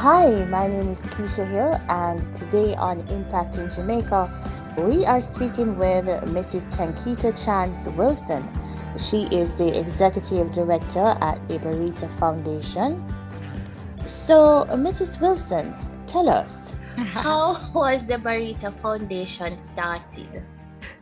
[0.00, 4.30] Hi, my name is Keisha Hill, and today on Impacting Jamaica,
[4.78, 6.70] we are speaking with Mrs.
[6.72, 8.46] Tanketa Chance Wilson.
[8.96, 13.02] She is the Executive Director at the Barita Foundation.
[14.06, 15.20] So, Mrs.
[15.20, 15.74] Wilson,
[16.06, 20.44] tell us, how was the Barita Foundation started?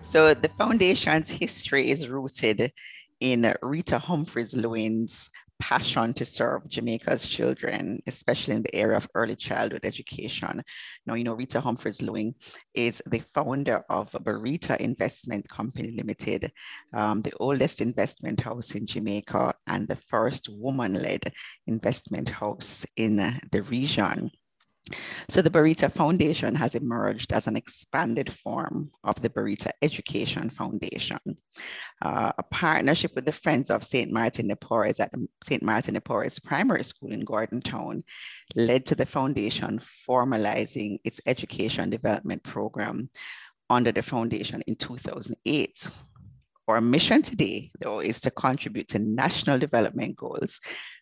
[0.09, 2.73] So, the foundation's history is rooted
[3.21, 5.29] in Rita Humphries Lewin's
[5.59, 10.63] passion to serve Jamaica's children, especially in the area of early childhood education.
[11.07, 12.35] Now, you know, Rita Humphries Lewin
[12.75, 16.53] is the founder of Barita Investment Company Limited,
[16.95, 21.33] um, the oldest investment house in Jamaica and the first woman led
[21.67, 23.17] investment house in
[23.51, 24.31] the region.
[25.29, 31.19] So the Barita Foundation has emerged as an expanded form of the Barita Education Foundation,
[32.03, 34.13] uh, a partnership with the Friends of St.
[34.13, 35.13] Martin de Porres at
[35.43, 35.63] St.
[35.63, 38.05] Martin de Porres Primary School in Gordon Town
[38.55, 43.11] led to the foundation formalizing its education development program
[43.69, 45.89] under the foundation in 2008.
[46.69, 50.61] Our mission today, though, is to contribute to national development goals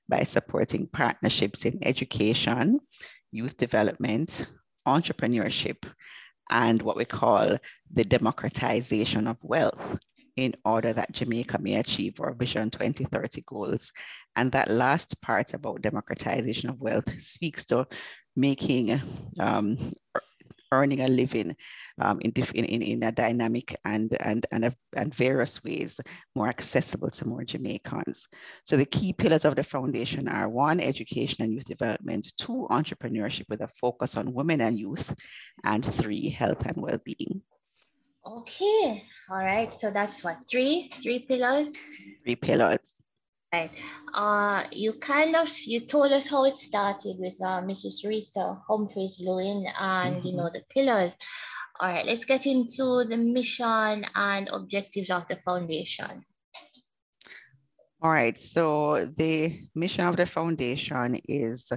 [0.09, 2.81] by supporting partnerships in education,
[3.35, 4.47] youth development,
[4.87, 5.85] entrepreneurship,
[6.51, 7.59] and what we call
[7.93, 9.99] the democratization of wealth
[10.37, 13.93] in order that Jamaica may achieve our Vision 2030 goals.
[14.37, 17.87] And that last part about democratization of wealth speaks to
[18.37, 19.01] making
[19.39, 19.93] um,
[20.75, 21.57] earning a living
[22.01, 26.01] um, in, in, in, in, a dynamic and, and, and, a, and various ways
[26.35, 28.29] more accessible to more Jamaicans.
[28.65, 33.49] So the key pillars of the foundation are one, education and youth development, two, entrepreneurship
[33.49, 35.15] with a focus on women and youth,
[35.65, 37.43] and three, health and well-being.
[38.27, 39.73] Okay, all right.
[39.73, 41.71] So that's what, three, three pillars?
[42.25, 42.94] Three pillars.
[43.55, 43.71] Right.
[44.15, 48.05] Uh, you kind of you told us how it started with uh, Mrs.
[48.05, 50.27] Rita Humphries Lewin and mm-hmm.
[50.27, 51.15] you know the pillars.
[51.79, 56.25] All right, let's get into the mission and objectives of the foundation.
[58.03, 61.71] All right, so the mission of the foundation is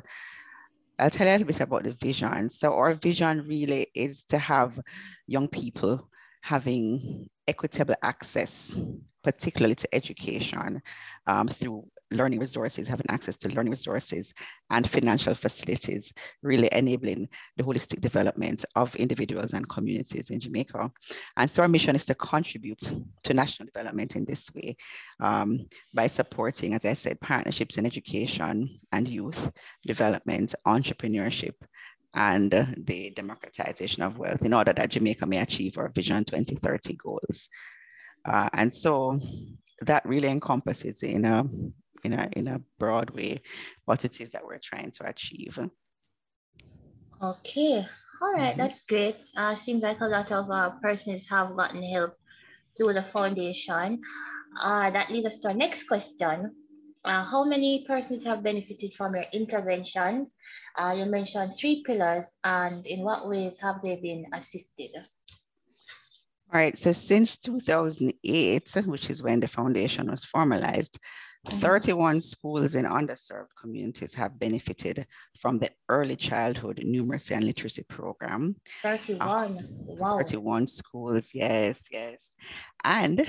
[0.97, 2.49] I'll tell you a little bit about the vision.
[2.49, 4.79] So our vision really is to have
[5.27, 6.09] young people
[6.41, 8.75] having equitable access
[9.27, 10.81] particularly to education
[11.27, 14.33] um, through learning resources, having access to learning resources
[14.69, 17.27] and financial facilities, really enabling
[17.57, 20.89] the holistic development of individuals and communities in Jamaica.
[21.35, 22.89] And so our mission is to contribute
[23.25, 24.77] to national development in this way
[25.19, 29.51] um, by supporting, as I said, partnerships in education and youth
[29.85, 31.55] development, entrepreneurship,
[32.13, 37.49] and the democratization of wealth in order that Jamaica may achieve our Vision 2030 goals.
[38.27, 39.19] Uh, and so
[39.81, 41.45] that really encompasses in a,
[42.03, 43.41] in, a, in a broad way
[43.85, 45.57] what it is that we're trying to achieve.
[47.21, 47.85] Okay,
[48.21, 48.59] all right, mm-hmm.
[48.59, 49.23] that's great.
[49.35, 52.13] Uh, seems like a lot of uh, persons have gotten help
[52.75, 54.01] through the foundation.
[54.61, 56.53] Uh, that leads us to our next question.
[57.05, 60.35] Uh, how many persons have benefited from your interventions?
[60.77, 64.91] Uh, you mentioned three pillars, and in what ways have they been assisted?
[66.53, 70.97] All right, so since 2008, which is when the foundation was formalized,
[71.45, 71.59] mm-hmm.
[71.59, 75.05] 31 schools in underserved communities have benefited
[75.41, 78.55] from the early childhood numeracy and literacy program.
[78.81, 80.17] 31, uh, wow.
[80.17, 82.17] 31 schools, yes, yes.
[82.83, 83.27] And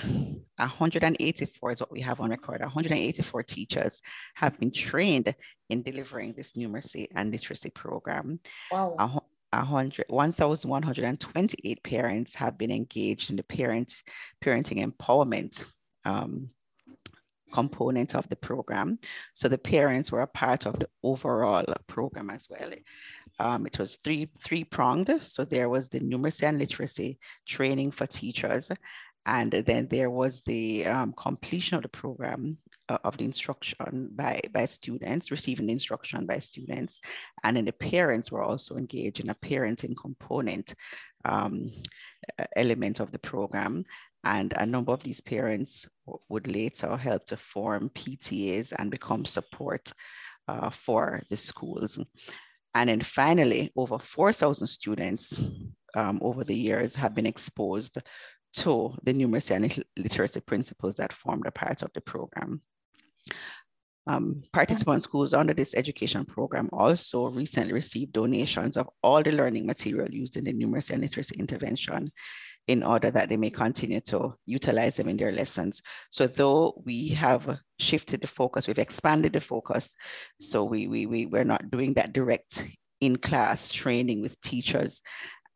[0.57, 2.61] 184 is what we have on record.
[2.61, 4.01] 184 teachers
[4.35, 5.35] have been trained
[5.71, 8.39] in delivering this numeracy and literacy program.
[8.71, 9.25] Wow.
[9.53, 13.95] 1,128 parents have been engaged in the parent,
[14.45, 15.65] parenting empowerment
[16.05, 16.51] um,
[17.53, 18.99] component of the program.
[19.35, 22.71] So the parents were a part of the overall program as well.
[23.39, 25.11] Um, it was three three pronged.
[25.23, 28.71] So there was the numeracy and literacy training for teachers,
[29.25, 34.41] and then there was the um, completion of the program uh, of the instruction by,
[34.53, 37.01] by students, receiving the instruction by students.
[37.45, 40.75] And then the parents were also engaged in a parenting component
[41.25, 41.71] um,
[42.57, 43.85] element of the program.
[44.25, 45.89] And a number of these parents
[46.29, 49.93] would later help to form PTAs and become support
[50.49, 51.99] uh, for the schools.
[52.75, 55.41] And then finally, over 4,000 students
[55.95, 57.99] um, over the years have been exposed
[58.55, 62.63] to the numeracy and literacy principles that formed a part of the program.
[64.07, 69.67] Um, participant schools under this education program also recently received donations of all the learning
[69.67, 72.11] material used in the numeracy and literacy intervention
[72.69, 75.83] in order that they may continue to utilize them in their lessons.
[76.11, 79.95] So though we have shifted the focus, we've expanded the focus,
[80.41, 82.65] so we, we, we, we're not doing that direct
[83.01, 85.03] in-class training with teachers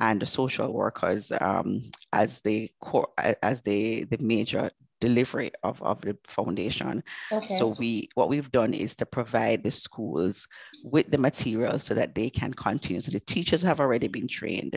[0.00, 3.08] and social workers um, as the core
[3.42, 4.70] as the the major
[5.02, 7.02] delivery of, of the foundation.
[7.32, 7.58] Okay.
[7.58, 10.46] So we what we've done is to provide the schools
[10.84, 13.00] with the material so that they can continue.
[13.00, 14.74] So the teachers have already been trained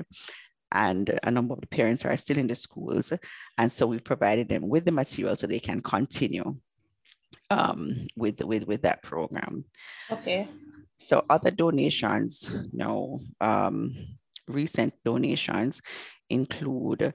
[0.72, 3.14] and a number of the parents are still in the schools.
[3.58, 6.58] And so we've provided them with the material so they can continue
[7.50, 9.66] um, with, with, with that program.
[10.12, 10.50] Okay.
[10.98, 13.96] So other donations, you know, um,
[14.48, 15.82] recent donations
[16.30, 17.14] include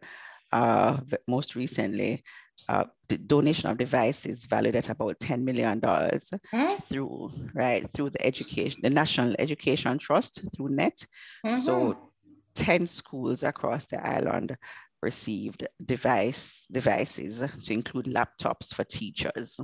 [0.52, 2.22] uh, most recently
[2.68, 6.74] uh, the donation of devices valued at about $10 million mm-hmm.
[6.88, 11.06] through, right, through the education, the National Education Trust through NET.
[11.44, 11.60] Mm-hmm.
[11.60, 12.10] So
[12.54, 14.56] 10 schools across the island
[15.02, 19.58] received device devices to include laptops for teachers.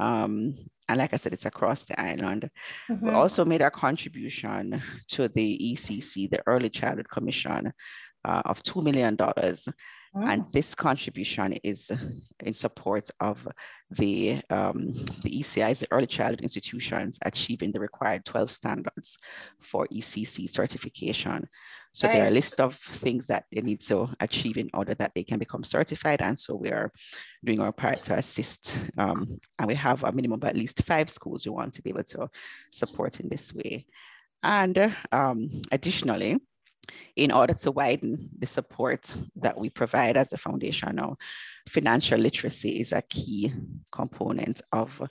[0.00, 0.56] Um,
[0.88, 2.50] and like I said, it's across the island.
[2.90, 3.06] Mm-hmm.
[3.06, 7.72] We also made a contribution to the ECC, the Early Childhood Commission,
[8.24, 9.16] uh, of $2 million
[10.14, 10.48] and oh.
[10.52, 11.90] this contribution is
[12.40, 13.46] in support of
[13.90, 19.18] the, um, the ECI's, the early childhood institutions achieving the required 12 standards
[19.60, 21.48] for ECC certification.
[21.92, 25.12] So there are a list of things that they need to achieve in order that
[25.14, 26.22] they can become certified.
[26.22, 26.90] And so we are
[27.44, 28.78] doing our part to assist.
[28.98, 31.90] Um, and we have a minimum of at least five schools we want to be
[31.90, 32.28] able to
[32.72, 33.86] support in this way.
[34.42, 36.40] And um, additionally,
[37.16, 40.98] in order to widen the support that we provide as a foundation
[41.68, 43.52] financial literacy is a key
[43.90, 45.02] component of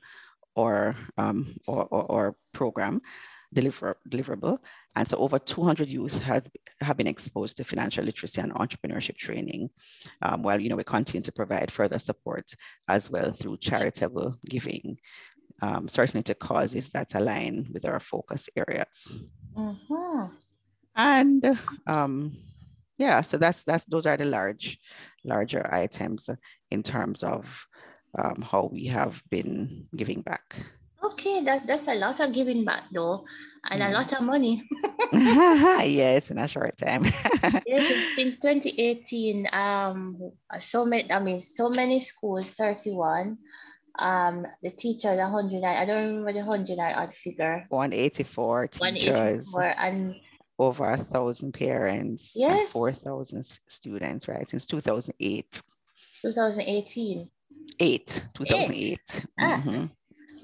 [0.55, 3.01] our, um, our, our, our program
[3.53, 4.59] deliver, deliverable.
[4.95, 6.47] And so over 200 youth has,
[6.81, 9.69] have been exposed to financial literacy and entrepreneurship training,
[10.21, 12.53] um, while you know, we continue to provide further support
[12.87, 14.97] as well through charitable giving,
[15.61, 19.11] um, certainly to causes that align with our focus areas.
[19.55, 20.35] Mm-hmm
[20.95, 21.57] and
[21.87, 22.37] um,
[22.97, 24.79] yeah so that's that's those are the large
[25.25, 26.29] larger items
[26.71, 27.45] in terms of
[28.17, 30.55] um, how we have been giving back.
[31.03, 33.25] Okay that, that's a lot of giving back though
[33.69, 33.89] and mm.
[33.89, 34.63] a lot of money.
[35.13, 37.03] Yes in a short time.
[37.67, 43.37] Yes, since 2018 um so many i mean so many schools 31
[43.99, 47.65] um the teachers 100 i don't remember the 100 odd figure.
[47.69, 49.47] 184 teachers.
[49.51, 50.15] 184 and
[50.59, 52.71] over a thousand parents yes.
[52.71, 54.47] 4,000 students, right?
[54.47, 55.61] Since 2008.
[56.21, 57.29] 2018.
[57.79, 59.00] Eight, 2008.
[59.39, 59.63] Ah.
[59.65, 59.85] Mm-hmm.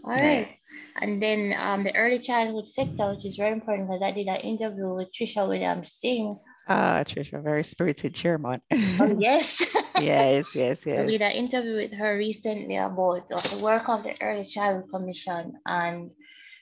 [0.04, 0.48] All right.
[0.48, 0.56] Yeah.
[1.02, 4.42] And then um, the early childhood sector, which is very important because I did an
[4.42, 6.38] interview with Trisha Williams Singh.
[6.68, 8.62] Ah, Trisha, very spirited chairman.
[8.72, 9.66] oh, yes.
[10.00, 11.00] yes, yes, yes.
[11.00, 15.54] I did an interview with her recently about the work of the Early Childhood Commission,
[15.66, 16.12] and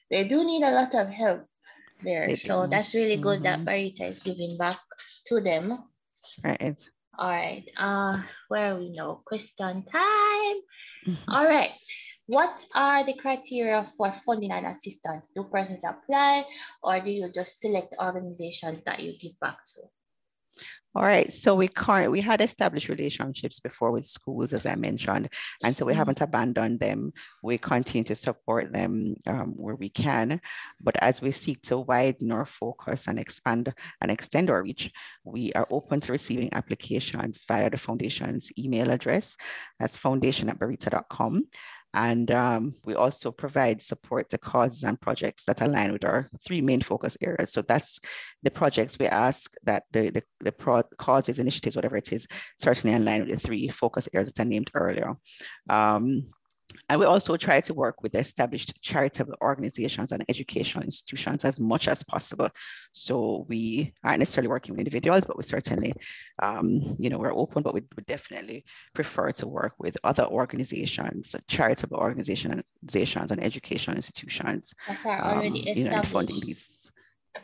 [0.09, 1.45] they do need a lot of help
[2.03, 2.35] there.
[2.35, 3.65] So that's really good mm-hmm.
[3.65, 4.79] that Barita is giving back
[5.27, 5.73] to them.
[6.43, 6.75] Right.
[7.17, 7.63] All right.
[7.77, 9.21] Uh, where are we now?
[9.25, 10.57] Question time.
[11.05, 11.33] Mm-hmm.
[11.33, 11.71] All right.
[12.27, 15.27] What are the criteria for funding and assistance?
[15.33, 16.43] Do persons apply
[16.83, 19.81] or do you just select organizations that you give back to?
[20.97, 25.29] All right, so we can't, we had established relationships before with schools, as I mentioned,
[25.63, 25.99] and so we mm-hmm.
[25.99, 27.13] haven't abandoned them.
[27.43, 30.41] We continue to support them um, where we can,
[30.81, 34.91] but as we seek to widen our focus and expand and extend our reach,
[35.23, 39.35] we are open to receiving applications via the foundation's email address
[39.79, 41.43] as foundation at barita.com.
[41.97, 46.61] And um, we also provide support to causes and projects that align with our three
[46.61, 47.51] main focus areas.
[47.51, 47.99] So that's
[48.43, 52.27] the projects we ask that the, the, the pro- causes, initiatives, whatever it is,
[52.59, 55.15] certainly align with the three focus areas that I named earlier.
[55.71, 56.27] Um,
[56.89, 61.87] and we also try to work with established charitable organizations and educational institutions as much
[61.87, 62.49] as possible.
[62.91, 65.93] So we aren't necessarily working with individuals, but we certainly,
[66.41, 71.35] um, you know, we're open, but we would definitely prefer to work with other organizations,
[71.47, 72.63] charitable organizations
[73.31, 74.73] and educational institutions.
[74.87, 76.91] That are already um, you know, funding these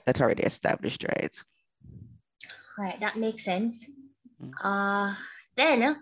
[0.06, 1.44] that are already established, right?
[2.77, 3.86] All right, that makes sense.
[4.42, 4.68] Mm-hmm.
[4.68, 5.15] Uh,
[5.56, 5.96] then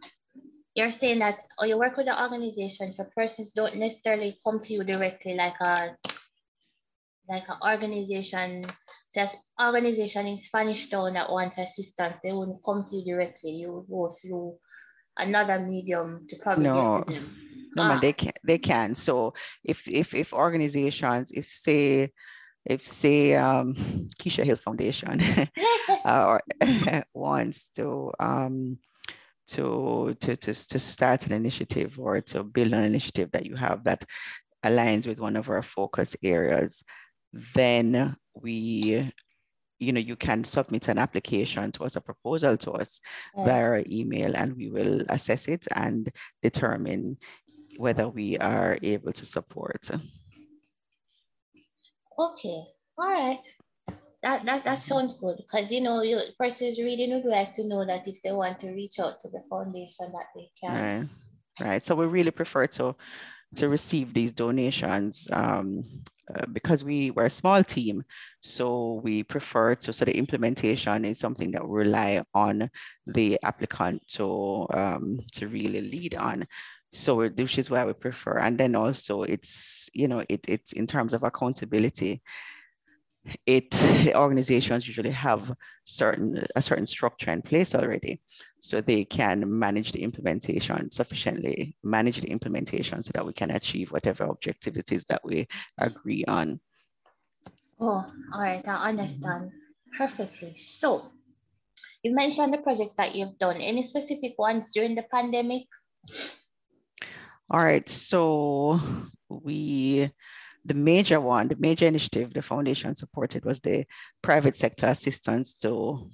[0.75, 4.73] you're saying that or you work with the organization so persons don't necessarily come to
[4.73, 5.95] you directly like a
[7.29, 8.65] like an organization
[9.11, 13.51] says organization in Spanish Town that wants assistance, they wouldn't come to you directly.
[13.51, 14.55] You would go through
[15.17, 16.99] another medium to probably no.
[16.99, 17.35] get to them.
[17.75, 17.87] No, ah.
[17.89, 18.95] man, they can they can.
[18.95, 22.11] So if if if organizations, if say
[22.65, 23.75] if say um,
[24.19, 25.21] Keisha Hill Foundation
[26.05, 26.37] uh,
[27.13, 28.77] wants to um,
[29.51, 33.83] to, to to to start an initiative or to build an initiative that you have
[33.83, 34.05] that
[34.63, 36.83] aligns with one of our focus areas,
[37.55, 39.11] then we
[39.79, 42.99] you know you can submit an application to us a proposal to us
[43.35, 43.45] yes.
[43.45, 46.11] via email and we will assess it and
[46.43, 47.17] determine
[47.77, 49.89] whether we are able to support
[52.19, 52.63] Okay,
[52.97, 53.41] all right.
[54.23, 57.85] That, that, that sounds good because you know, you persons reading would like to know
[57.85, 61.09] that if they want to reach out to the foundation that they can.
[61.59, 61.85] Right, right.
[61.85, 62.95] So we really prefer to
[63.55, 65.83] to receive these donations um,
[66.33, 68.03] uh, because we were a small team.
[68.41, 72.69] So we prefer to, so the implementation is something that we rely on
[73.07, 76.47] the applicant to, um, to really lead on
[76.93, 80.85] so which is why we prefer and then also it's you know it, it's in
[80.85, 82.21] terms of accountability
[83.45, 83.69] it
[84.15, 85.53] organizations usually have
[85.85, 88.21] certain a certain structure in place already
[88.61, 93.91] so they can manage the implementation sufficiently manage the implementation so that we can achieve
[93.91, 95.47] whatever objectivities that we
[95.77, 96.59] agree on.
[97.79, 99.51] Oh all right i understand
[99.97, 100.55] perfectly.
[100.55, 101.11] So
[102.03, 103.57] you mentioned the projects that you've done.
[103.57, 105.67] Any specific ones during the pandemic?
[107.49, 108.79] All right, so
[109.29, 110.09] we,
[110.65, 113.85] the major one, the major initiative the foundation supported was the
[114.21, 116.09] private sector assistance to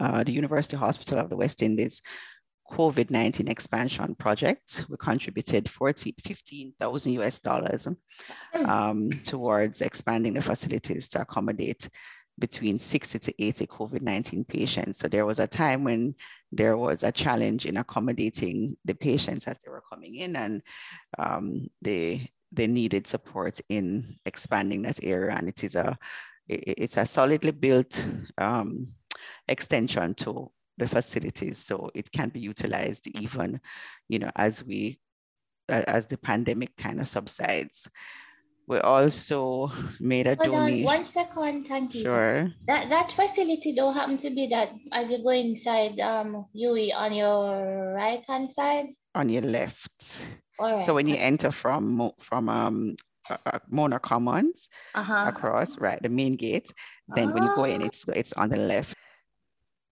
[0.00, 2.00] uh, the University Hospital of the West Indies
[2.72, 4.84] COVID-19 expansion project.
[4.88, 7.86] We contributed 40, 15,000 US dollars
[8.54, 11.88] um, towards expanding the facilities to accommodate
[12.38, 14.98] between 60 to 80 COVID-19 patients.
[14.98, 16.14] So there was a time when
[16.50, 20.62] there was a challenge in accommodating the patients as they were coming in and
[21.18, 25.34] um, they, they needed support in expanding that area.
[25.36, 25.98] And it is a,
[26.48, 28.04] it's a solidly built
[28.38, 28.88] um,
[29.48, 31.58] extension to the facilities.
[31.58, 33.60] So it can be utilized even,
[34.08, 34.98] you know, as we,
[35.68, 37.88] as the pandemic kind of subsides
[38.66, 40.88] we also made a Hold donation.
[40.88, 42.02] On one second, thank you.
[42.02, 42.50] Sure.
[42.66, 47.12] That that facility don't happen to be that as you go inside um UE on
[47.12, 48.86] your right hand side.
[49.14, 49.92] On your left.
[50.62, 50.84] Right.
[50.84, 52.96] So when you enter from from um
[53.30, 55.26] uh, Mona Commons uh-huh.
[55.28, 56.72] across right the main gate,
[57.08, 57.86] then when you go in, ah.
[57.86, 58.94] it's it's on the left.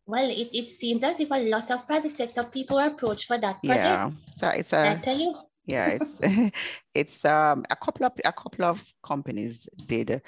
[0.06, 3.38] Well, it, it seems as if a lot of private sector people are approached for
[3.38, 3.84] that project.
[3.84, 4.90] Yeah, so it's a.
[4.90, 5.34] I tell you
[5.66, 6.52] yeah it's
[6.94, 10.22] it's um a couple of a couple of companies did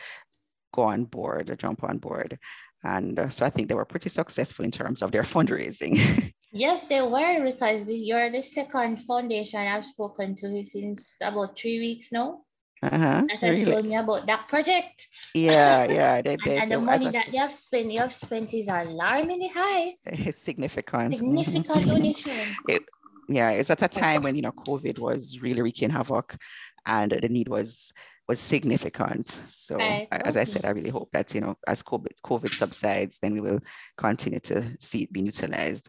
[0.72, 2.38] go on board jump on board
[2.84, 6.85] and uh, so i think they were pretty successful in terms of their fundraising yes
[6.85, 12.42] they were because you're the second foundation i've spoken to since about three weeks now
[12.82, 13.73] uh-huh, that has really?
[13.73, 15.06] told me about that project.
[15.35, 16.21] Yeah, yeah.
[16.21, 19.52] They, they, and, and the money that they have spent, you have spent is alarmingly
[19.54, 19.94] high.
[20.06, 21.14] It's significant.
[21.14, 22.37] Significant donation.
[22.66, 22.82] It,
[23.28, 26.37] yeah, it's at a time when you know COVID was really wreaking havoc,
[26.85, 27.92] and the need was
[28.28, 29.40] was significant.
[29.52, 30.09] So right.
[30.11, 33.40] as I said, I really hope that you know as COVID COVID subsides, then we
[33.40, 33.61] will
[33.97, 35.88] continue to see it being utilized.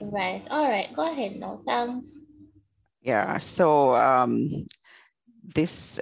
[0.00, 0.42] Right.
[0.50, 0.88] All right.
[0.94, 2.20] Go ahead No, Thanks.
[3.02, 3.38] Yeah.
[3.38, 4.66] So um,
[5.54, 5.98] this,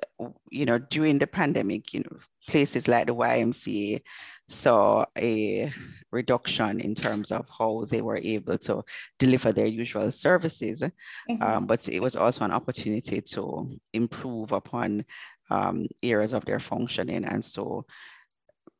[0.50, 4.02] you know, during the pandemic, you know, places like the YMCA
[4.48, 5.72] saw a
[6.12, 8.84] reduction in terms of how they were able to
[9.18, 10.80] deliver their usual services.
[10.82, 11.42] Mm-hmm.
[11.42, 15.04] Um, but it was also an opportunity to improve upon
[15.50, 17.24] um, areas of their functioning.
[17.24, 17.86] And so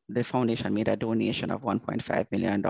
[0.09, 2.63] the foundation made a donation of $1.5 million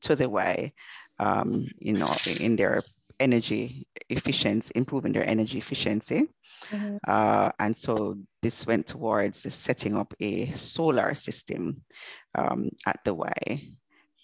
[0.00, 0.72] to the Y,
[1.18, 2.82] um, you know, in their
[3.20, 6.24] energy efficiency, improving their energy efficiency.
[6.70, 6.96] Mm-hmm.
[7.06, 11.82] Uh, and so this went towards setting up a solar system
[12.34, 13.62] um, at the Y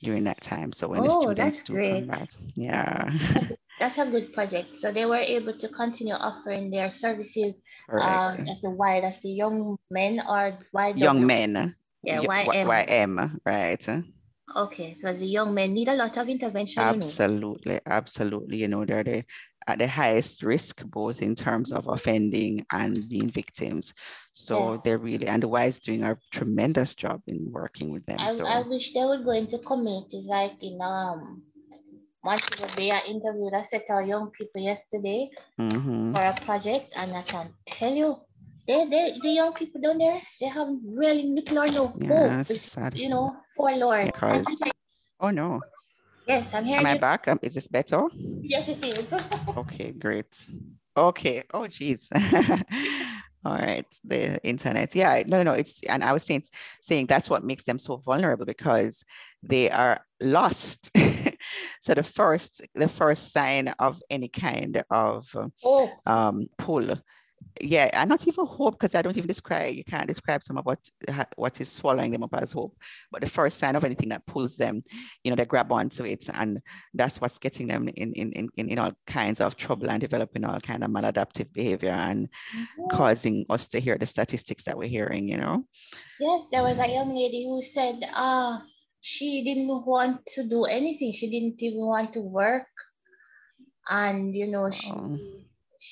[0.02, 0.72] during that time.
[0.72, 3.10] So when oh, the students do come back, yeah.
[3.80, 4.78] That's a good project.
[4.78, 7.54] So they were able to continue offering their services
[7.90, 10.92] um, as the Y, that's the young men or Y.
[10.94, 11.74] Young men.
[12.04, 12.86] Yeah, YM.
[12.86, 14.04] YM, right.
[14.56, 16.82] Okay, so the young men need a lot of intervention.
[16.82, 18.58] Absolutely, absolutely.
[18.58, 19.24] You know, they're the,
[19.66, 23.94] at the highest risk, both in terms of offending and being victims.
[24.32, 24.78] So yeah.
[24.84, 28.18] they're really, and the Y is doing a tremendous job in working with them.
[28.20, 28.44] I, so.
[28.44, 31.42] I wish they would go into communities like in um
[32.22, 32.90] Montego Bay.
[32.90, 36.14] I interviewed a set of young people yesterday mm-hmm.
[36.14, 38.16] for a project, and I can tell you,
[38.66, 42.50] they, they, the young people down there, they have really little or no yeah, hope.
[42.50, 44.06] It's, you know, forlorn.
[44.06, 44.46] Because,
[45.20, 45.60] oh no.
[46.26, 46.78] Yes, I'm here.
[46.78, 47.28] Am I back?
[47.28, 48.02] Um, is this better?
[48.14, 49.12] Yes, it is.
[49.56, 50.32] okay, great.
[50.96, 51.42] Okay.
[51.52, 52.08] Oh, geez.
[53.46, 54.94] All right, the internet.
[54.94, 55.52] Yeah, no, no, no.
[55.52, 56.44] It's and I was saying
[56.80, 59.04] saying that's what makes them so vulnerable because
[59.42, 60.90] they are lost.
[61.82, 65.28] so the first the first sign of any kind of
[65.62, 65.90] oh.
[66.06, 66.96] um, pull
[67.60, 69.74] yeah, and not even hope because I don't even describe.
[69.74, 70.78] You can't describe some of what
[71.36, 72.76] what is swallowing them up as hope.
[73.10, 74.82] But the first sign of anything that pulls them,
[75.22, 76.60] you know, they grab onto it, and
[76.92, 80.60] that's what's getting them in in in, in all kinds of trouble and developing all
[80.60, 82.96] kind of maladaptive behavior and mm-hmm.
[82.96, 85.28] causing us to hear the statistics that we're hearing.
[85.28, 85.64] You know.
[86.20, 88.62] Yes, there was a young lady who said, "Ah, uh,
[89.00, 91.12] she didn't want to do anything.
[91.12, 92.66] She didn't even want to work."
[93.88, 95.18] And you know, she oh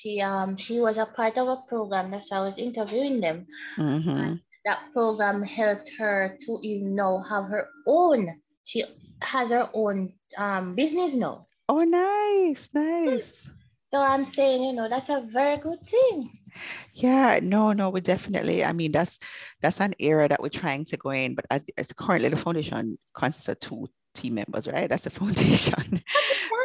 [0.03, 3.47] she um she was a part of a program that's why I was interviewing them.
[3.77, 4.35] Mm-hmm.
[4.65, 8.27] that program helped her to even know have her own.
[8.65, 8.83] She
[9.21, 11.45] has her own um business now.
[11.69, 13.31] Oh, nice, nice.
[13.93, 16.29] So I'm saying, you know, that's a very good thing.
[16.93, 18.65] Yeah, no, no, we definitely.
[18.65, 19.19] I mean, that's
[19.61, 22.97] that's an era that we're trying to go in, but as, as currently the foundation
[23.13, 24.89] consists of two team members, right?
[24.89, 26.03] That's the foundation.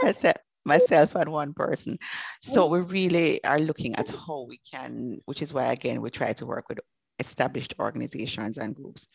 [0.02, 1.98] that's it myself and one person.
[2.42, 6.32] So we really are looking at how we can, which is why again we try
[6.34, 6.78] to work with
[7.18, 9.06] established organizations and groups.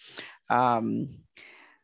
[0.50, 1.10] Um,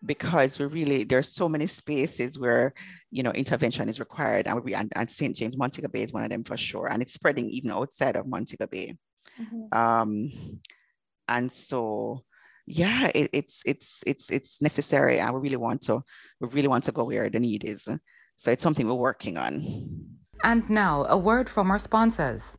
[0.05, 2.73] because we really there's so many spaces where
[3.11, 6.23] you know intervention is required and we and, and st james montego bay is one
[6.23, 8.95] of them for sure and it's spreading even outside of montego bay
[9.38, 9.77] mm-hmm.
[9.77, 10.31] um
[11.27, 12.23] and so
[12.65, 16.01] yeah it, it's it's it's it's necessary and we really want to
[16.39, 17.85] we really want to go where the need is
[18.39, 20.08] so it's something we're working on.
[20.46, 22.58] And now, a word from our sponsors.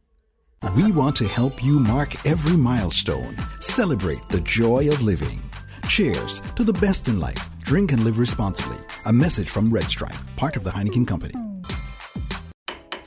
[0.76, 5.40] We want to help you mark every milestone, celebrate the joy of living.
[5.88, 7.58] Cheers to the best in life.
[7.60, 8.76] Drink and live responsibly.
[9.06, 11.32] A message from Red Stripe, part of the Heineken Company.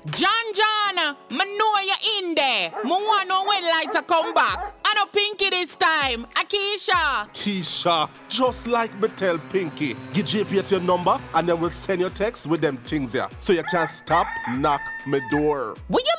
[0.10, 2.72] John John, I know you're in there.
[2.74, 4.76] I want to know when lights are come back.
[5.14, 6.26] I Pinky this time.
[6.36, 7.30] Akisha.
[7.34, 12.10] Keisha, just like me tell Pinky, give JPS your number and then we'll send your
[12.10, 13.28] text with them things here.
[13.40, 15.76] So you can't stop, knock my door.
[15.88, 16.16] What you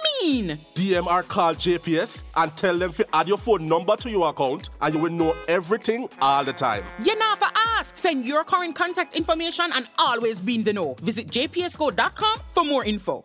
[0.47, 0.57] mean?
[0.75, 4.95] DMR call JPS and tell them to add your phone number to your account and
[4.95, 6.85] you will know everything all the time.
[7.03, 7.97] You never ask.
[7.97, 10.97] Send your current contact information and always be in the know.
[11.01, 13.25] Visit jpsco.com for more info.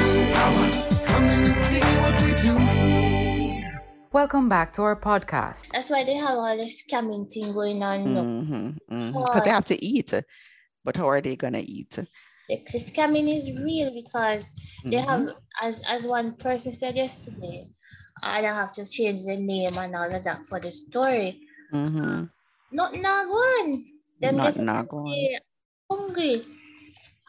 [4.13, 5.67] Welcome back to our podcast.
[5.71, 8.03] That's why they have all this scamming thing going on.
[8.03, 9.39] Because mm-hmm, mm-hmm.
[9.43, 10.13] they have to eat.
[10.83, 11.97] But how are they going to eat?
[12.49, 14.89] The scamming is real because mm-hmm.
[14.89, 15.29] they have,
[15.61, 17.69] as, as one person said yesterday,
[18.21, 21.39] I don't have to change the name and all of that for the story.
[21.73, 22.25] Mm-hmm.
[22.73, 23.85] Not Nagwan.
[24.19, 25.37] Them not Nagwan.
[25.89, 26.45] Hungry.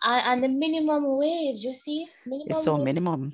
[0.04, 2.06] And, and the minimum wage, you see?
[2.26, 3.32] Minimum it's so minimum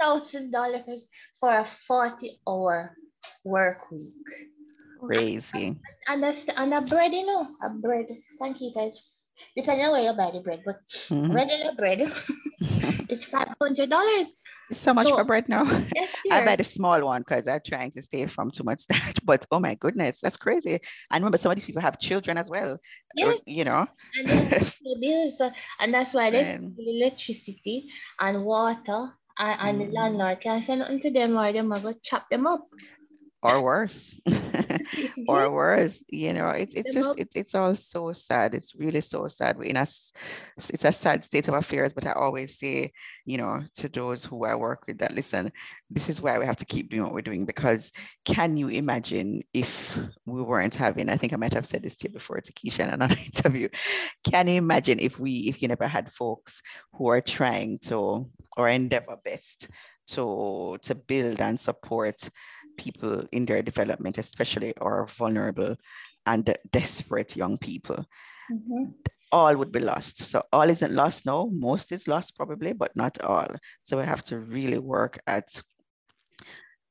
[0.00, 1.08] thousand dollars
[1.40, 2.96] for a 40 hour
[3.44, 4.26] work week.
[5.00, 5.76] Crazy.
[6.08, 8.06] And that's and a bread, you know, a bread.
[8.38, 9.12] Thank you guys.
[9.54, 10.76] Depending on where you buy the bread, but
[11.10, 11.30] mm-hmm.
[11.30, 12.10] regular bread
[13.10, 14.28] is five hundred dollars.
[14.28, 15.64] It's so much so, for bread now.
[15.94, 19.18] Yes, I buy the small one because I'm trying to stay from too much starch.
[19.24, 20.80] But oh my goodness, that's crazy.
[21.10, 22.78] And remember, some of these people have children as well.
[23.14, 23.26] Yeah.
[23.26, 23.86] Uh, you know.
[24.18, 25.50] And, bills, uh,
[25.80, 27.88] and that's why there's electricity
[28.20, 29.86] and water and, and mm.
[29.86, 32.66] the landlord can't say nothing to them or them are going to chop them up.
[33.46, 34.18] Or worse.
[35.28, 36.02] or worse.
[36.08, 38.54] You know, it's it's just it's it's all so sad.
[38.54, 39.56] It's really so sad.
[39.62, 42.92] In a, it's a sad state of affairs, but I always say,
[43.24, 45.52] you know, to those who I work with that listen,
[45.90, 47.92] this is why we have to keep doing what we're doing because
[48.24, 52.08] can you imagine if we weren't having, I think I might have said this to
[52.08, 53.68] you before to Keisha in another interview.
[54.24, 56.62] Can you imagine if we if you never had folks
[56.94, 59.68] who are trying to or endeavor best
[60.08, 62.28] to to build and support
[62.76, 65.76] people in their development, especially our vulnerable
[66.26, 68.04] and desperate young people.
[68.52, 68.92] Mm-hmm.
[69.32, 70.18] all would be lost.
[70.18, 73.56] So all isn't lost no, most is lost probably, but not all.
[73.80, 75.62] So we have to really work at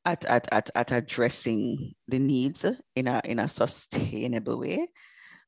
[0.05, 2.63] at, at, at, at addressing the needs
[2.95, 4.87] in a in a sustainable way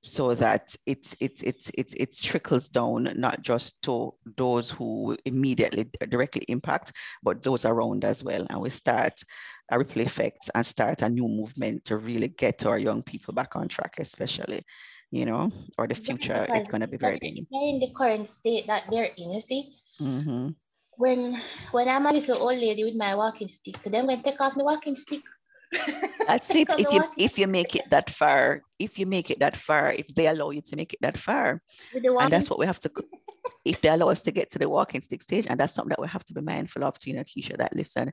[0.03, 5.89] so that it's it's it's it's it trickles down not just to those who immediately
[6.07, 6.91] directly impact
[7.23, 9.21] but those around as well and we start
[9.69, 13.55] a ripple effect and start a new movement to really get our young people back
[13.55, 14.63] on track especially
[15.11, 18.29] you know or the future yeah, is going to be very they're in the current
[18.29, 20.49] state that they're in you see mm-hmm.
[20.97, 21.33] when
[21.71, 24.63] when i'm a little old lady with my walking stick then when take off the
[24.63, 25.21] walking stick
[26.27, 26.69] that's it.
[26.77, 30.07] if you if you make it that far, if you make it that far, if
[30.15, 31.61] they allow you to make it that far,
[31.93, 32.91] and that's what we have to.
[33.65, 36.01] if they allow us to get to the walking stick stage, and that's something that
[36.01, 37.57] we have to be mindful of, to you know, Keisha.
[37.57, 38.11] That listen,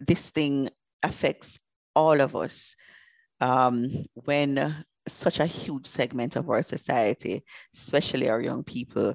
[0.00, 0.70] this thing
[1.02, 1.58] affects
[1.94, 2.74] all of us.
[3.40, 7.44] Um, when such a huge segment of our society,
[7.76, 9.14] especially our young people,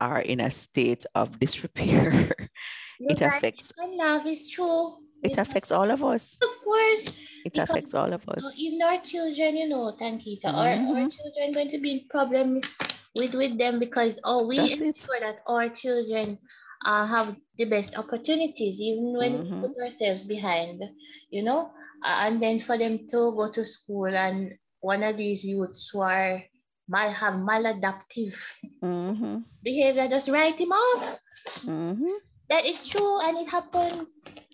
[0.00, 2.34] are in a state of disrepair,
[3.00, 3.72] it affects.
[3.78, 6.38] Love is true it affects all of us.
[6.42, 7.00] Of course.
[7.44, 8.58] It because affects all of us.
[8.58, 10.56] Even our children, you know, Tanketa, mm-hmm.
[10.56, 12.60] our, our children going to be in problem
[13.14, 15.20] with, with them because oh we That's ensure it.
[15.22, 16.38] that our children
[16.84, 19.62] uh, have the best opportunities, even when mm-hmm.
[19.62, 20.82] we put ourselves behind,
[21.30, 21.70] you know,
[22.04, 26.00] uh, and then for them to go to school and one of these youths who
[26.00, 26.42] are
[26.88, 28.36] mal have maladaptive
[28.82, 29.38] mm-hmm.
[29.62, 31.18] behavior, just write him off.
[31.64, 32.16] Mm-hmm.
[32.48, 34.06] That is true, and it happens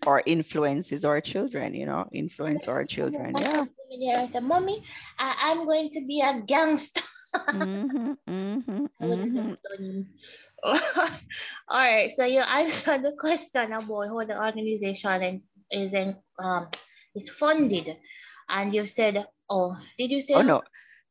[0.06, 3.34] or influences our children, you know, influence our children.
[3.38, 4.22] Yeah.
[4.22, 4.82] I said, Mommy,
[5.18, 7.02] I, am going to be a gangster.
[7.34, 9.52] Mm-hmm, mm-hmm, mm-hmm.
[10.64, 12.10] All right.
[12.16, 16.68] So you answered the question about how the organization is in, um
[17.14, 17.96] is funded.
[18.48, 20.34] And you said, oh, did you say?
[20.34, 20.62] Oh, no.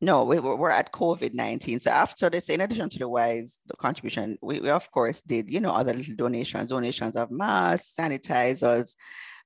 [0.04, 1.80] No, we, we're at COVID 19.
[1.80, 5.48] So after this, in addition to the WISE the contribution, we, we of course did,
[5.48, 8.96] you know, other little donations, donations of masks, sanitizers,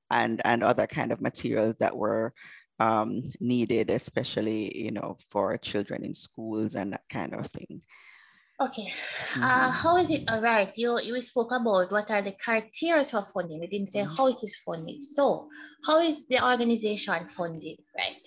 [0.09, 2.33] and, and other kind of materials that were
[2.79, 7.81] um, needed, especially, you know, for children in schools and that kind of thing.
[8.61, 8.87] Okay.
[8.87, 9.43] Uh, mm-hmm.
[9.43, 10.29] Uh, how is it?
[10.29, 10.71] All right.
[10.77, 13.59] You you spoke about what are the criteria for funding.
[13.59, 14.15] We didn't say mm-hmm.
[14.15, 15.03] how it is funded.
[15.03, 15.49] So,
[15.85, 17.79] how is the organization funded?
[17.97, 18.25] Right.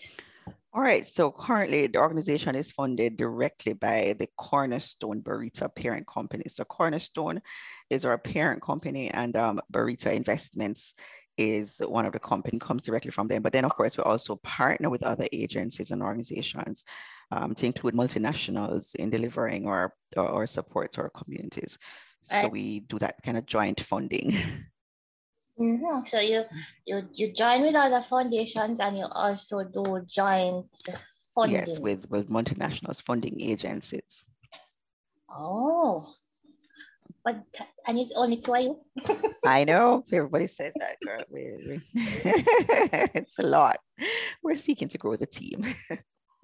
[0.74, 6.44] All right, so currently the organization is funded directly by the Cornerstone Barita parent company.
[6.48, 7.40] So Cornerstone
[7.88, 10.94] is our parent company and um, Barita Investments
[11.38, 13.42] is one of the company comes directly from them.
[13.42, 16.84] But then of course we also partner with other agencies and organizations
[17.30, 21.78] um, to include multinationals in delivering our, our support to our communities.
[22.24, 24.36] So we do that kind of joint funding.
[25.58, 26.04] Mm-hmm.
[26.04, 26.44] So you
[26.86, 30.66] you you join with other foundations and you also do joint
[31.34, 31.56] funding.
[31.56, 34.22] Yes, with with multinationals funding agencies.
[35.28, 36.06] Oh,
[37.24, 37.42] but
[37.86, 38.78] and it's only two of you.
[39.44, 41.20] I know everybody says that, girl.
[41.32, 43.78] We it's a lot.
[44.42, 45.66] We're seeking to grow the team.
[45.90, 45.98] All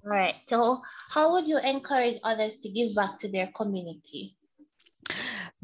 [0.04, 0.34] right.
[0.48, 0.78] So,
[1.10, 4.36] how would you encourage others to give back to their community?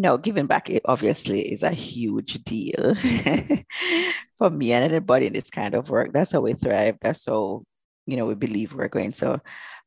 [0.01, 2.95] no, giving back obviously is a huge deal
[4.39, 6.13] for me and anybody in this kind of work.
[6.13, 6.97] That's how we thrive.
[7.03, 7.65] That's how,
[8.07, 9.41] you know, we believe we're going to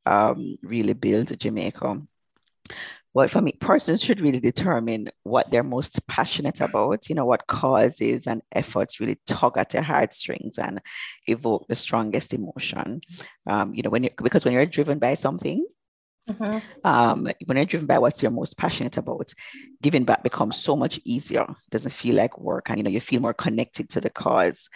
[0.05, 2.01] um, really build Jamaica.
[3.13, 7.45] Well, for me, persons should really determine what they're most passionate about, you know, what
[7.47, 10.81] causes and efforts really tug at their heartstrings and
[11.27, 13.01] evoke the strongest emotion.
[13.47, 15.63] Um, you know, when you because when you're driven by something,
[16.29, 16.57] Mm-hmm.
[16.85, 19.33] Um, when you're driven by what you're most passionate about,
[19.81, 21.43] giving back becomes so much easier.
[21.43, 24.69] It doesn't feel like work, and you know you feel more connected to the cause.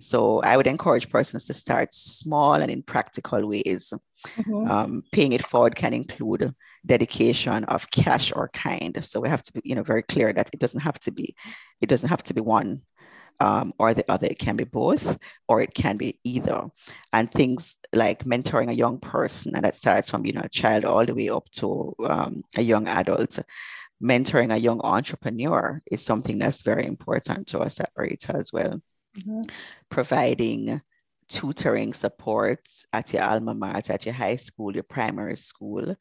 [0.00, 3.92] So I would encourage persons to start small and in practical ways.
[4.36, 4.70] Mm-hmm.
[4.70, 6.54] Um, paying it forward can include
[6.86, 8.98] dedication of cash or kind.
[9.04, 11.36] So we have to be, you know, very clear that it doesn't have to be,
[11.82, 12.80] it doesn't have to be one
[13.40, 14.26] um, or the other.
[14.26, 15.18] It can be both,
[15.48, 16.66] or it can be either.
[17.12, 20.84] And things like mentoring a young person, and that starts from you know a child
[20.84, 23.38] all the way up to um, a young adult.
[24.02, 28.82] Mentoring a young entrepreneur is something that's very important to us at Barita as well.
[29.16, 29.42] Mm-hmm.
[29.88, 30.82] Providing
[31.28, 35.96] tutoring support at your alma mater, at your high school, your primary school,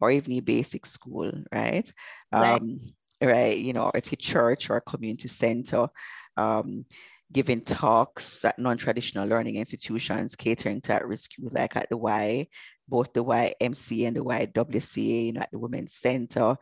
[0.00, 1.90] or even your basic school, right?
[2.32, 2.60] right.
[2.60, 2.80] Um,
[3.22, 5.88] right, you know, at your church or a community center
[6.36, 6.84] um,
[7.32, 12.46] giving talks at non-traditional learning institutions catering to at-risk youth, like at the Y,
[12.88, 16.56] both the YMCA and the YWCA, you know, at the Women's Center,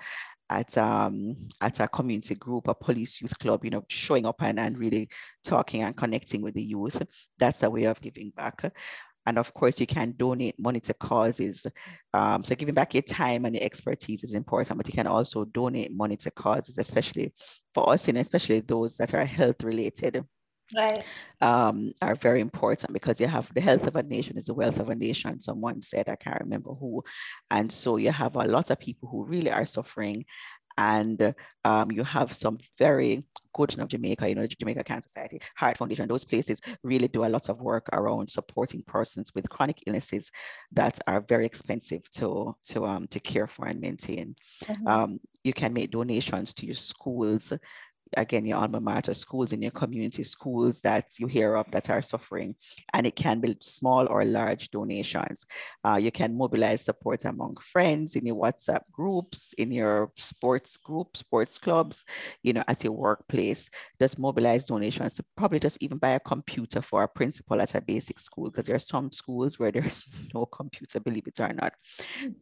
[0.50, 4.60] at um at a community group, a police youth club, you know, showing up and,
[4.60, 5.08] and really
[5.44, 7.02] talking and connecting with the youth.
[7.38, 8.72] That's a way of giving back.
[9.26, 11.66] And of course, you can donate money to causes.
[12.12, 15.44] Um, so giving back your time and your expertise is important, but you can also
[15.44, 17.32] donate money to causes, especially
[17.74, 20.24] for us, and especially those that are health related.
[20.74, 21.04] Right.
[21.42, 24.80] Um, are very important because you have the health of a nation is the wealth
[24.80, 25.38] of a nation.
[25.40, 27.04] Someone said, I can't remember who.
[27.50, 30.24] And so you have a lot of people who really are suffering
[30.78, 35.78] and um, you have some very good of Jamaica, you know, Jamaica Cancer Society, Heart
[35.78, 40.30] Foundation, those places really do a lot of work around supporting persons with chronic illnesses
[40.72, 44.34] that are very expensive to to um to care for and maintain.
[44.64, 44.86] Mm-hmm.
[44.86, 47.52] Um, you can make donations to your schools
[48.16, 52.02] again, your alma mater schools in your community, schools that you hear of that are
[52.02, 52.54] suffering,
[52.92, 55.46] and it can be small or large donations.
[55.84, 61.20] Uh, you can mobilize support among friends in your WhatsApp groups, in your sports groups,
[61.20, 62.04] sports clubs,
[62.42, 63.68] you know, at your workplace.
[64.00, 67.80] Just mobilize donations to probably just even buy a computer for a principal at a
[67.80, 71.72] basic school, because there are some schools where there's no computer, believe it or not.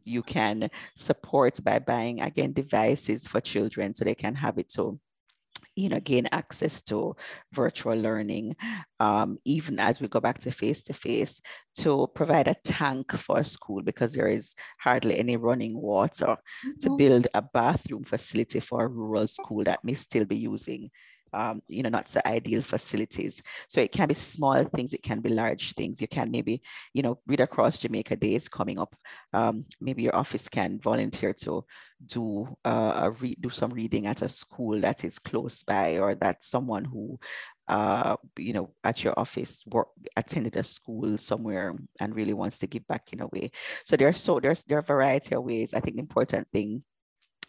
[0.04, 4.98] You can support by buying, again, devices for children so they can have it so
[5.80, 7.16] you know, gain access to
[7.52, 8.56] virtual learning,
[8.98, 11.40] um, even as we go back to face to face,
[11.76, 16.78] to provide a tank for a school because there is hardly any running water, mm-hmm.
[16.82, 20.90] to build a bathroom facility for a rural school that may still be using
[21.32, 23.42] um, you know, not the ideal facilities.
[23.68, 26.00] So it can be small things, it can be large things.
[26.00, 26.62] You can maybe,
[26.94, 28.94] you know, read across Jamaica Days coming up.
[29.32, 31.64] Um, maybe your office can volunteer to
[32.06, 36.42] do uh, re- do some reading at a school that is close by, or that
[36.42, 37.18] someone who,
[37.68, 42.66] uh, you know, at your office work attended a school somewhere and really wants to
[42.66, 43.50] give back in a way.
[43.84, 45.74] So there's so there's there are a variety of ways.
[45.74, 46.82] I think the important thing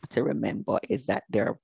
[0.09, 1.59] to remember is that there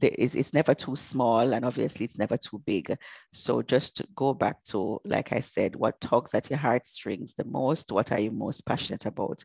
[0.00, 2.96] it's never too small and obviously it's never too big.
[3.32, 7.44] So just to go back to, like I said, what tugs at your heartstrings the
[7.44, 7.90] most?
[7.92, 9.42] What are you most passionate about?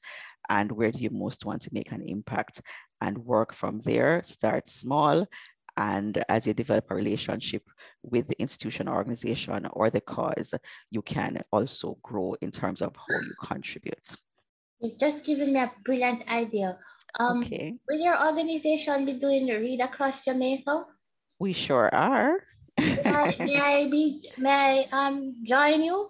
[0.49, 2.61] And where do you most want to make an impact?
[2.99, 5.25] And work from there, start small.
[5.77, 7.63] And as you develop a relationship
[8.03, 10.53] with the institution, organization, or the cause,
[10.91, 14.15] you can also grow in terms of how you contribute.
[14.81, 16.77] You've just given me a brilliant idea.
[17.19, 17.75] Um, okay.
[17.89, 20.85] Will your organization be doing the Read Across Jamaica?
[21.39, 22.43] We sure are.
[22.79, 26.09] may, I, may I be may I um join you?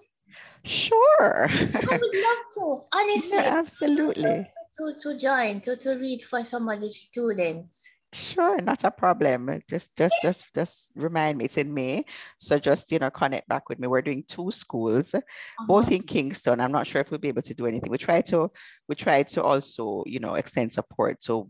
[0.64, 1.50] Sure.
[1.50, 2.82] I would love to.
[2.94, 3.30] Honestly.
[3.34, 4.48] Yeah, absolutely.
[4.78, 7.88] To, to, to join, to, to read for some of the students.
[8.14, 9.62] Sure, not a problem.
[9.70, 12.04] Just just just just remind me it's in May.
[12.40, 13.88] So just you know connect back with me.
[13.88, 15.66] We're doing two schools, uh-huh.
[15.66, 16.60] both in Kingston.
[16.60, 17.90] I'm not sure if we'll be able to do anything.
[17.90, 18.52] We try to
[18.90, 21.24] we try to also, you know, extend support.
[21.24, 21.50] So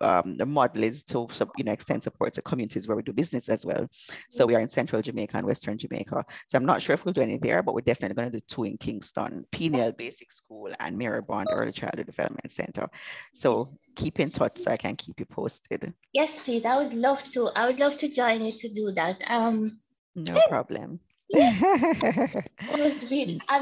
[0.00, 3.48] um, the model is to you know extend support to communities where we do business
[3.48, 3.88] as well.
[4.30, 6.24] So we are in Central Jamaica and Western Jamaica.
[6.48, 8.44] So I'm not sure if we'll do any there, but we're definitely going to do
[8.46, 12.88] two in Kingston, Peniel Basic School and Marybond Early Childhood Development Center.
[13.34, 15.92] So keep in touch so I can keep you posted.
[16.12, 16.64] Yes, please.
[16.64, 17.50] I would love to.
[17.56, 19.22] I would love to join you to do that.
[19.28, 19.78] Um,
[20.14, 21.00] no problem.
[21.34, 21.54] I've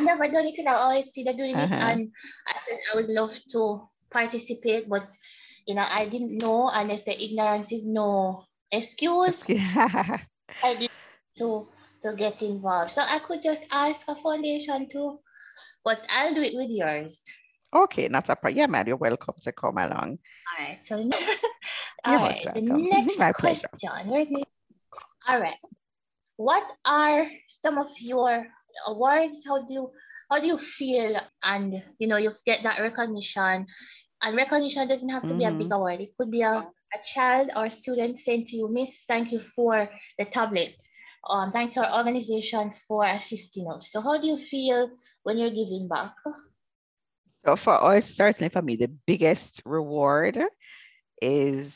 [0.01, 1.75] never done it and I always see them doing uh-huh.
[1.75, 2.11] it and
[2.47, 5.07] I said I would love to participate but
[5.69, 9.45] you know, I didn't know unless the ignorance is no excuse.
[9.49, 10.91] I did
[11.37, 11.69] to
[12.03, 12.91] to get involved.
[12.93, 15.21] So I could just ask a foundation to,
[15.85, 17.23] but I'll do it with yours.
[17.75, 18.57] Okay, not a problem.
[18.57, 20.19] Yeah, man, you're welcome to come along.
[20.49, 20.79] All right.
[20.83, 20.97] So
[22.07, 23.69] all right, the next My question.
[24.07, 24.43] Where's the,
[25.29, 25.61] all right.
[26.37, 28.47] What are some of your
[28.87, 29.45] awards?
[29.47, 29.91] How do you
[30.31, 31.21] how do you feel?
[31.45, 33.67] And you know, you get that recognition
[34.23, 35.39] and recognition doesn't have to mm-hmm.
[35.39, 35.73] be a big mm-hmm.
[35.73, 36.01] award.
[36.01, 39.41] It could be a, a child or a student saying to you, Miss, thank you
[39.41, 40.75] for the tablet.
[41.29, 43.91] Um, thank your organization for assisting us.
[43.93, 44.91] So how do you feel
[45.25, 46.15] when you're giving back?
[47.45, 50.39] So for us, certainly for me, the biggest reward
[51.21, 51.73] is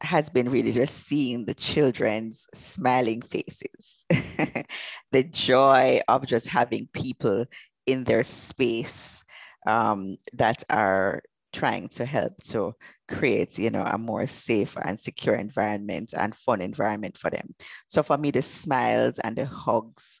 [0.00, 3.96] has been really just seeing the children's smiling faces,
[5.12, 7.46] the joy of just having people
[7.84, 9.17] in their space
[9.66, 12.74] um, that are trying to help to
[13.08, 17.54] create you know a more safe and secure environment and fun environment for them.
[17.88, 20.20] So for me the smiles and the hugs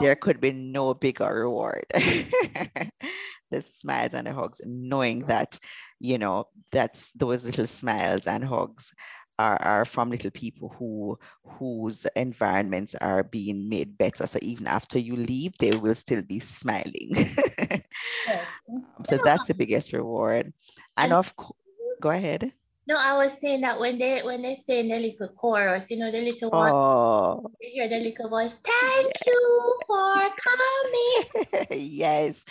[0.00, 1.84] there could be no bigger reward.
[3.50, 5.58] The smiles and the hugs knowing that
[6.00, 8.92] you know that's those little smiles and hugs
[9.38, 14.26] are, are from little people who whose environments are being made better.
[14.26, 17.10] So even after you leave, they will still be smiling.
[18.26, 18.46] yes.
[18.68, 20.52] um, so that's the biggest reward.
[20.96, 21.58] And of course,
[22.00, 22.52] go ahead.
[22.86, 26.10] No, I was saying that when they when they sing the little chorus, you know,
[26.10, 28.54] the little one, Oh, you hear the little voice.
[28.62, 31.66] Thank you for coming.
[31.70, 32.44] yes.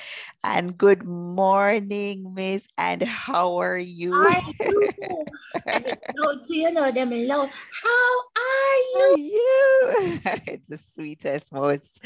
[0.44, 2.66] And good morning, Miss.
[2.78, 4.14] And how are you?
[4.14, 4.90] Are you?
[5.68, 7.50] And it's loud, so you know them loud.
[7.84, 9.16] How are How you?
[9.16, 10.20] are you?
[10.48, 12.02] It's the sweetest, most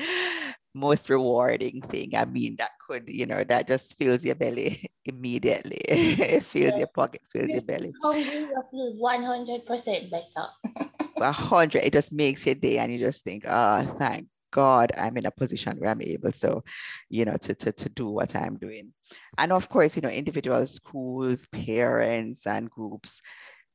[0.77, 2.11] most rewarding thing.
[2.15, 5.81] I mean, that could, you know, that just fills your belly immediately.
[6.37, 7.93] It fills your pocket, fills your belly.
[8.01, 10.47] Hungry, one hundred percent better.
[11.21, 15.17] a hundred, it just makes your day and you just think, oh, thank God I'm
[15.17, 16.63] in a position where I'm able to,
[17.09, 18.93] you know, to, to, to do what I'm doing.
[19.37, 23.21] And of course, you know, individual schools, parents and groups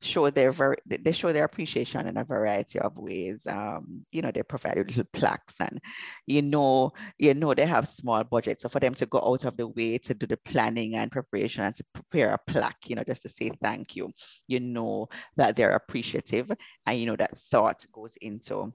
[0.03, 3.45] show their ver- they show their appreciation in a variety of ways.
[3.47, 5.79] Um, you know, they provide little plaques and
[6.27, 8.63] you know, you know, they have small budgets.
[8.63, 11.63] So for them to go out of the way to do the planning and preparation
[11.63, 14.11] and to prepare a plaque, you know, just to say thank you,
[14.47, 16.51] you know that they're appreciative
[16.85, 18.73] and you know that thought goes into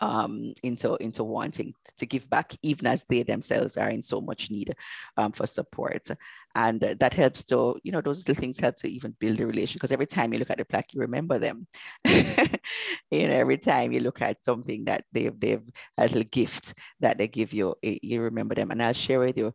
[0.00, 4.50] um, into into wanting to give back, even as they themselves are in so much
[4.50, 4.74] need
[5.16, 6.08] um, for support,
[6.54, 9.78] and that helps to you know those little things help to even build a relation
[9.78, 11.66] because every time you look at the plaque, you remember them.
[12.04, 15.62] you know, every time you look at something that they've they've
[15.98, 18.70] a little gift that they give you, you remember them.
[18.70, 19.54] And I'll share with you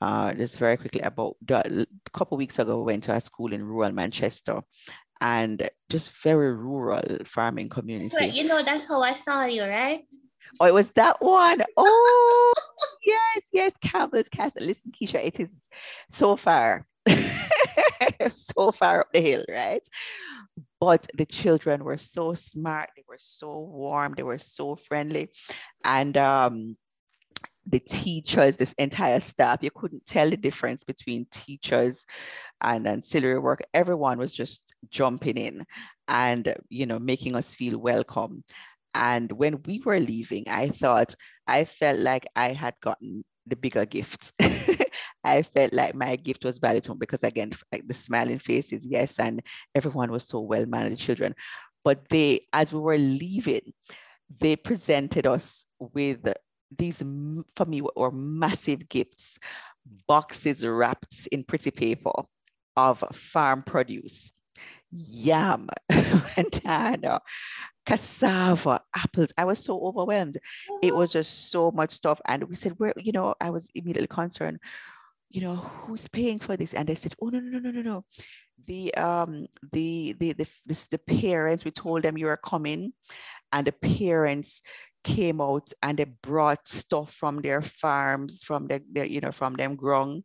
[0.00, 3.52] uh, just very quickly about the, a couple weeks ago, we went to a school
[3.52, 4.60] in rural Manchester
[5.20, 8.26] and just very rural farming community.
[8.26, 10.04] You know, that's how I saw you, right?
[10.60, 11.62] Oh, it was that one.
[11.76, 12.54] Oh,
[13.04, 14.64] yes, yes, Campbell's Castle.
[14.64, 15.50] Listen, Keisha, it is
[16.10, 16.86] so far,
[18.28, 19.82] so far up the hill, right?
[20.80, 25.30] But the children were so smart, they were so warm, they were so friendly.
[25.84, 26.76] And um,
[27.68, 32.06] the teachers, this entire staff, you couldn't tell the difference between teachers
[32.60, 33.60] and ancillary work.
[33.74, 35.66] Everyone was just jumping in
[36.06, 38.44] and, you know, making us feel welcome.
[38.94, 41.14] And when we were leaving, I thought
[41.46, 44.32] I felt like I had gotten the bigger gift.
[45.24, 49.42] I felt like my gift was valued because again, like the smiling faces, yes, and
[49.74, 51.34] everyone was so well mannered children.
[51.84, 53.72] But they, as we were leaving,
[54.40, 56.20] they presented us with
[56.76, 56.98] these
[57.56, 59.38] for me were massive gifts,
[60.06, 62.12] boxes wrapped in pretty paper
[62.76, 64.32] of farm produce,
[64.90, 67.20] yam, banana,
[67.86, 69.32] cassava, apples.
[69.36, 70.38] I was so overwhelmed.
[70.82, 72.20] It was just so much stuff.
[72.26, 74.60] And we said, where, you know, I was immediately concerned,
[75.30, 76.74] you know, who's paying for this?
[76.74, 78.04] And they said, oh, no, no, no, no, no, no.
[78.66, 82.92] The um the the the, the, the parents, we told them you are coming,
[83.52, 84.60] and the parents
[85.08, 89.54] came out and they brought stuff from their farms, from their, their you know, from
[89.54, 90.22] them grown.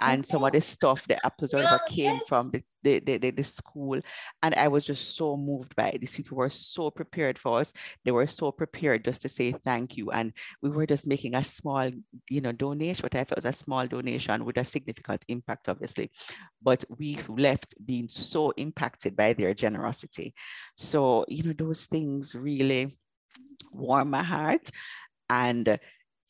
[0.00, 3.30] And some of the stuff, the apples or whatever came from the, the, the, the,
[3.30, 4.00] the school.
[4.42, 6.00] And I was just so moved by it.
[6.00, 7.72] These people were so prepared for us.
[8.04, 10.10] They were so prepared just to say thank you.
[10.10, 11.88] And we were just making a small,
[12.28, 16.10] you know, donation, what I felt was a small donation with a significant impact, obviously.
[16.60, 20.34] But we left being so impacted by their generosity.
[20.76, 22.98] So, you know, those things really
[23.72, 24.70] warm my heart
[25.30, 25.78] and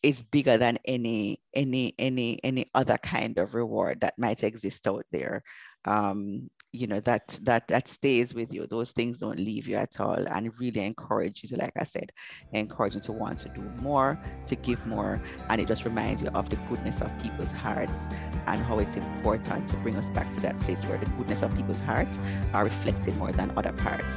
[0.02, 5.06] it's bigger than any any any any other kind of reward that might exist out
[5.10, 5.42] there.
[5.86, 8.66] Um you know that that that stays with you.
[8.66, 12.10] Those things don't leave you at all and really encourage you to like i said
[12.52, 16.28] encourage you to want to do more to give more and it just reminds you
[16.28, 17.98] of the goodness of people's hearts
[18.46, 21.54] and how it's important to bring us back to that place where the goodness of
[21.54, 22.18] people's hearts
[22.52, 24.16] are reflected more than other parts